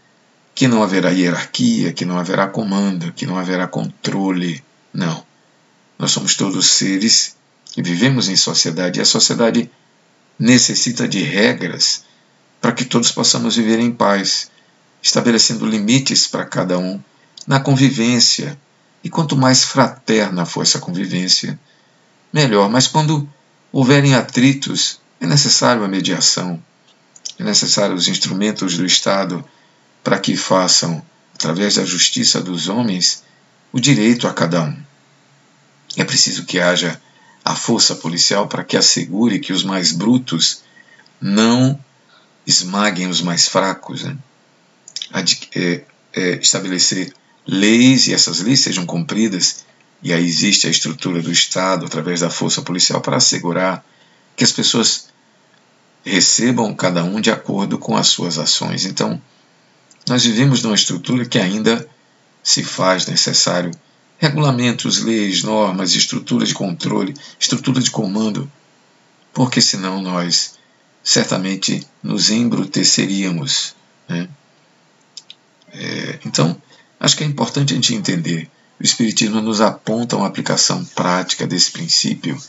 [0.55, 4.63] que não haverá hierarquia, que não haverá comando, que não haverá controle.
[4.93, 5.25] Não.
[5.99, 7.37] Nós somos todos seres
[7.77, 9.71] e vivemos em sociedade, e a sociedade
[10.39, 12.05] necessita de regras
[12.61, 14.51] para que todos possamos viver em paz,
[15.03, 17.01] estabelecendo limites para cada um
[17.49, 18.57] na convivência.
[19.03, 21.59] E quanto mais fraterna for essa convivência,
[22.33, 22.69] melhor.
[22.69, 23.27] Mas quando
[23.73, 26.63] houverem atritos, é necessário a mediação,
[27.39, 29.43] é necessário os instrumentos do Estado
[30.05, 31.03] para que façam,
[31.35, 33.23] através da justiça dos homens,
[33.73, 34.77] o direito a cada um.
[35.97, 37.01] É preciso que haja
[37.45, 40.63] a força policial para que assegure que os mais brutos
[41.21, 41.79] não
[42.47, 44.05] esmaguem os mais fracos.
[44.05, 44.19] Né?
[45.55, 45.83] É,
[46.13, 47.13] é, estabelecer
[47.49, 49.65] leis e essas leis sejam cumpridas,
[50.03, 53.83] e aí existe a estrutura do Estado através da força policial para assegurar
[54.37, 55.09] que as pessoas
[56.05, 58.85] recebam cada um de acordo com as suas ações.
[58.85, 59.21] Então,
[60.07, 61.89] nós vivemos numa estrutura que ainda
[62.43, 63.71] se faz necessário
[64.19, 68.51] regulamentos, leis, normas, estrutura de controle, estrutura de comando,
[69.33, 70.59] porque senão nós
[71.03, 73.75] certamente nos embruteceríamos.
[74.09, 74.29] Né?
[75.73, 76.61] É, então,
[76.99, 78.51] acho que é importante a gente entender.
[78.81, 82.41] O Espiritismo nos aponta uma aplicação prática desse princípio,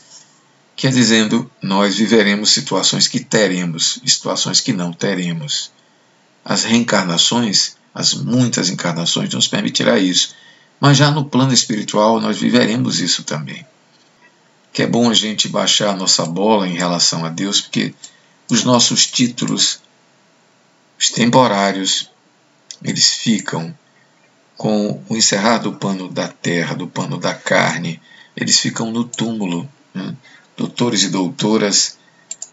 [0.76, 5.70] que é dizendo nós viveremos situações que teremos situações que não teremos.
[6.44, 10.34] As reencarnações, as muitas encarnações, nos permitirá isso
[10.80, 13.66] mas já no plano espiritual nós viveremos isso também.
[14.72, 17.94] Que é bom a gente baixar a nossa bola em relação a Deus, porque
[18.50, 19.80] os nossos títulos,
[20.98, 22.10] os temporários,
[22.82, 23.76] eles ficam
[24.60, 27.98] com o encerrar do pano da terra, do pano da carne,
[28.36, 29.66] eles ficam no túmulo.
[29.94, 30.14] Né?
[30.54, 31.96] Doutores e doutoras,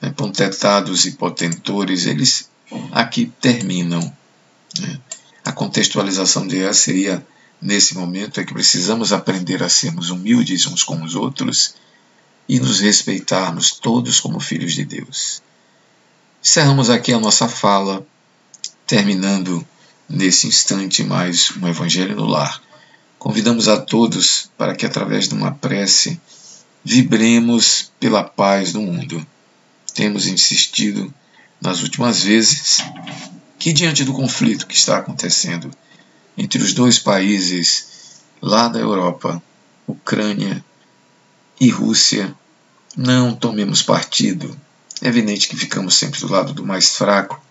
[0.01, 0.13] né?
[0.15, 2.49] pontetados e potentores, eles
[2.93, 3.99] aqui terminam.
[4.79, 5.01] Né?
[5.43, 7.27] A contextualização deles seria
[7.61, 11.75] nesse momento é que precisamos aprender a sermos humildes uns com os outros
[12.47, 15.41] e nos respeitarmos todos como filhos de Deus.
[16.41, 18.07] Encerramos aqui a nossa fala,
[18.85, 19.67] terminando
[20.09, 22.61] nesse instante mais um Evangelho no Lar.
[23.19, 26.19] Convidamos a todos para que, através de uma prece,
[26.83, 29.25] vibremos pela paz do mundo.
[29.93, 31.13] Temos insistido
[31.59, 32.83] nas últimas vezes
[33.59, 35.69] que, diante do conflito que está acontecendo
[36.37, 39.41] entre os dois países lá da Europa,
[39.87, 40.63] Ucrânia
[41.59, 42.33] e Rússia,
[42.95, 44.55] não tomemos partido.
[45.01, 47.41] É evidente que ficamos sempre do lado do mais fraco,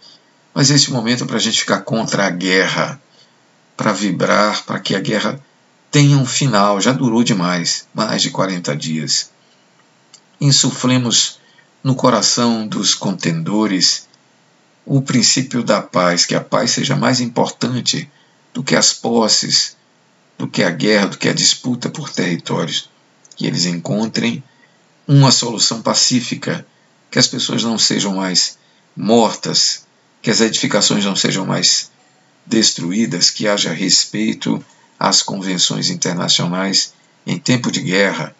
[0.57, 2.99] mas esse momento é para a gente ficar contra a guerra,
[3.77, 5.39] para vibrar, para que a guerra
[5.91, 6.81] tenha um final.
[6.81, 9.31] Já durou demais mais de 40 dias.
[10.41, 11.39] Insuflemos
[11.85, 14.09] no coração dos contendores
[14.87, 18.11] o princípio da paz, que a paz seja mais importante
[18.55, 19.77] do que as posses,
[20.39, 22.89] do que a guerra, do que a disputa por territórios.
[23.37, 24.43] Que eles encontrem
[25.07, 26.67] uma solução pacífica,
[27.11, 28.57] que as pessoas não sejam mais
[28.97, 29.85] mortas,
[30.27, 31.89] que as edificações não sejam mais
[32.45, 34.61] destruídas, que haja respeito
[34.99, 36.93] às convenções internacionais
[37.25, 38.35] em tempo de guerra,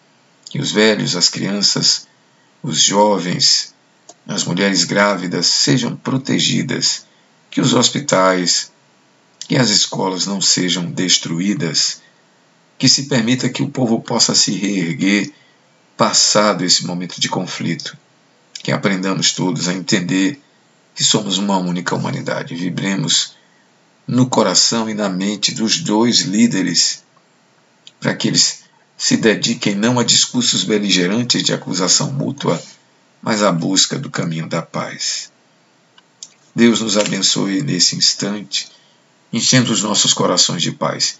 [0.49, 2.05] que os velhos, as crianças,
[2.61, 3.73] os jovens,
[4.27, 7.05] as mulheres grávidas sejam protegidas,
[7.49, 8.69] que os hospitais,
[9.47, 12.01] que as escolas não sejam destruídas,
[12.77, 15.31] que se permita que o povo possa se reerguer
[15.95, 17.97] passado esse momento de conflito,
[18.61, 20.41] que aprendamos todos a entender
[20.97, 23.35] que somos uma única humanidade, vibremos
[24.07, 27.03] no coração e na mente dos dois líderes,
[27.99, 28.63] para que eles
[28.97, 32.59] se dediquem não a discursos beligerantes de acusação mútua,
[33.21, 35.31] mas à busca do caminho da paz.
[36.55, 38.67] Deus nos abençoe nesse instante
[39.31, 41.19] enchendo os nossos corações de paz.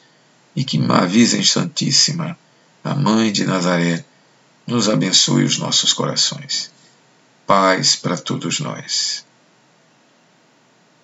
[0.56, 2.36] E que Virgem Santíssima,
[2.84, 4.04] a Mãe de Nazaré,
[4.66, 6.72] nos abençoe os nossos corações.
[7.46, 9.27] Paz para todos nós.